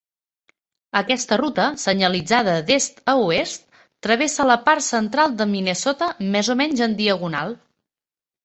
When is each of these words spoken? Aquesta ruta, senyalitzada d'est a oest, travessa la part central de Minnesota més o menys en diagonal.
Aquesta 1.01 1.37
ruta, 1.41 1.65
senyalitzada 1.83 2.55
d'est 2.71 2.97
a 3.13 3.15
oest, 3.27 3.69
travessa 4.07 4.49
la 4.53 4.57
part 4.71 4.87
central 4.89 5.37
de 5.43 5.49
Minnesota 5.55 6.11
més 6.39 6.51
o 6.55 6.57
menys 6.63 6.83
en 6.89 7.01
diagonal. 7.05 7.55